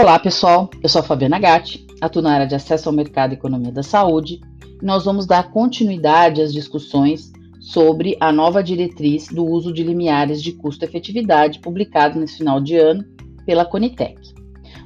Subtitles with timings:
[0.00, 0.70] Olá, pessoal.
[0.82, 3.82] Eu sou a Fabiana Gatti, atuo na área de acesso ao mercado e economia da
[3.82, 4.40] saúde.
[4.80, 7.30] E nós vamos dar continuidade às discussões
[7.60, 13.04] sobre a nova diretriz do uso de limiares de custo-efetividade publicado nesse final de ano
[13.44, 14.18] pela Conitec.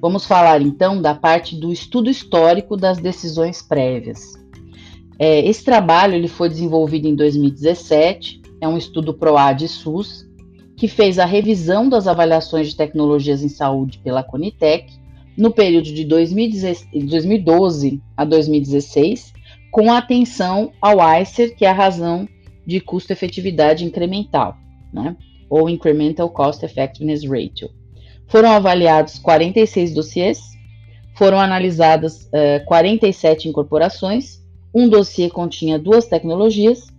[0.00, 4.32] Vamos falar então da parte do estudo histórico das decisões prévias.
[5.18, 10.26] É, esse trabalho ele foi desenvolvido em 2017, é um estudo PROAD SUS,
[10.82, 14.92] que fez a revisão das avaliações de tecnologias em saúde pela Conitec
[15.38, 19.32] no período de 2012 a 2016,
[19.70, 22.28] com atenção ao ICER, que é a razão
[22.66, 24.56] de custo-efetividade incremental,
[24.92, 25.16] né?
[25.48, 27.70] ou Incremental Cost Effectiveness Ratio.
[28.26, 30.40] Foram avaliados 46 dossiês,
[31.14, 34.42] foram analisadas uh, 47 incorporações,
[34.74, 36.91] um dossiê continha duas tecnologias,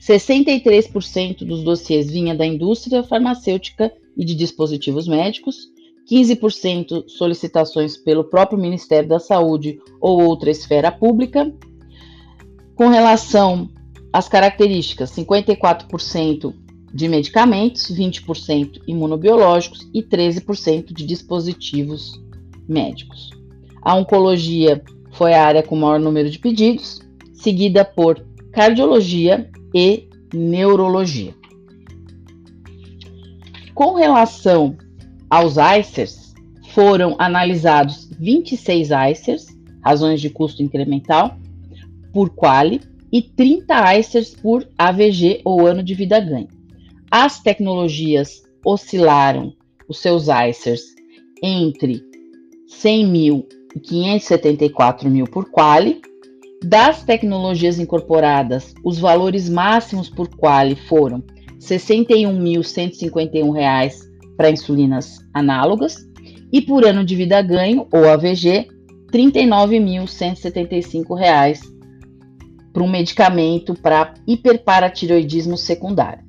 [0.00, 5.68] 63% dos dossiês vinha da indústria farmacêutica e de dispositivos médicos,
[6.10, 11.52] 15% solicitações pelo próprio Ministério da Saúde ou outra esfera pública.
[12.74, 13.68] Com relação
[14.10, 16.54] às características, 54%
[16.92, 22.20] de medicamentos, 20% imunobiológicos e 13% de dispositivos
[22.66, 23.30] médicos.
[23.82, 27.00] A oncologia foi a área com maior número de pedidos,
[27.34, 31.34] seguida por cardiologia e neurologia.
[33.74, 34.76] Com relação
[35.28, 36.34] aos ICERs,
[36.70, 39.46] foram analisados 26 ICERs,
[39.82, 41.36] razões de custo incremental,
[42.12, 42.80] por quali,
[43.12, 46.48] e 30 ICERs por AVG ou ano de vida ganho.
[47.10, 49.52] As tecnologias oscilaram
[49.88, 50.82] os seus ICERs
[51.42, 52.02] entre
[52.68, 56.00] 100 mil e 574 mil por quali.
[56.62, 61.24] Das tecnologias incorporadas, os valores máximos por quali foram R$
[61.58, 63.90] 61.151
[64.36, 66.06] para insulinas análogas
[66.52, 68.68] e por ano de vida ganho, ou AVG,
[69.10, 71.60] R$ 39.175
[72.72, 76.24] para um medicamento para hiperparatiroidismo secundário.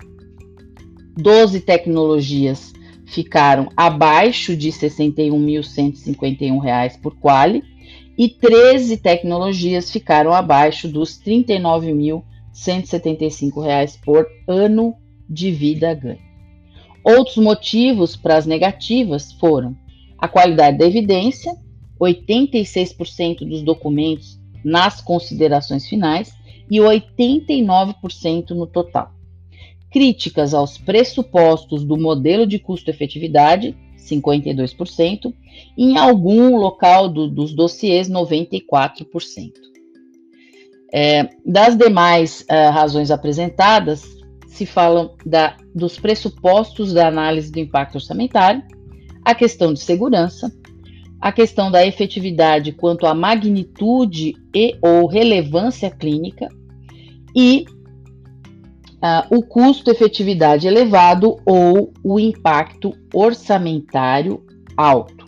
[1.18, 2.72] 12 tecnologias
[3.06, 7.70] ficaram abaixo de R$ 61.151 por quali
[8.18, 14.96] e 13 tecnologias ficaram abaixo dos R$ 39.175 por ano
[15.30, 16.32] de vida ganho.
[17.04, 19.76] Outros motivos para as negativas foram
[20.18, 21.56] a qualidade da evidência,
[22.00, 26.32] 86% dos documentos nas considerações finais
[26.70, 29.12] e 89% no total.
[29.90, 35.34] Críticas aos pressupostos do modelo de custo-efetividade, 52%,
[35.78, 39.52] e em algum local do, dos dossiês, 94%.
[40.94, 44.04] É, das demais uh, razões apresentadas,
[44.48, 48.62] se falam da, dos pressupostos da análise do impacto orçamentário,
[49.24, 50.52] a questão de segurança,
[51.22, 56.50] a questão da efetividade quanto à magnitude e ou relevância clínica
[57.36, 57.66] e
[59.02, 64.44] uh, o custo-efetividade elevado ou o impacto orçamentário
[64.78, 65.26] alto.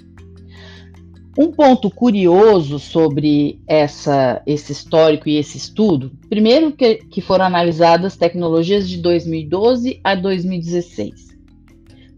[1.38, 8.16] Um ponto curioso sobre essa, esse histórico e esse estudo, primeiro que, que foram analisadas
[8.16, 11.34] tecnologias de 2012 a 2016.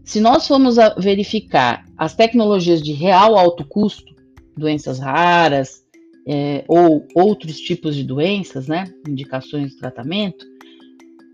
[0.04, 4.14] Se nós formos verificar as tecnologias de real alto custo,
[4.54, 5.82] doenças raras
[6.28, 10.44] é, ou outros tipos de doenças, né, indicações de tratamento,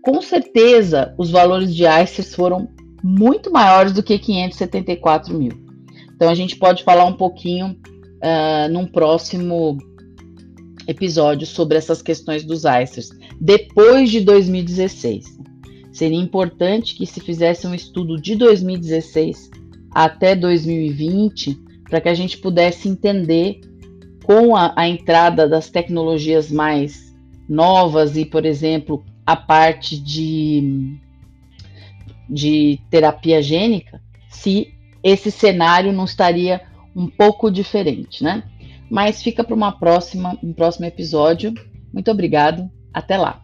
[0.03, 2.69] com certeza os valores de ICERs foram
[3.01, 5.51] muito maiores do que 574 mil.
[6.15, 9.77] Então a gente pode falar um pouquinho uh, num próximo
[10.87, 13.09] episódio sobre essas questões dos ICERs,
[13.39, 15.25] depois de 2016.
[15.93, 19.49] Seria importante que se fizesse um estudo de 2016
[19.91, 21.57] até 2020,
[21.89, 23.61] para que a gente pudesse entender
[24.25, 27.13] com a, a entrada das tecnologias mais
[27.47, 30.97] novas e, por exemplo, a parte de,
[32.29, 34.73] de terapia gênica, se
[35.03, 36.61] esse cenário não estaria
[36.95, 38.43] um pouco diferente, né?
[38.89, 41.53] Mas fica para uma próxima, um próximo episódio.
[41.91, 42.69] Muito obrigado.
[42.93, 43.42] Até lá.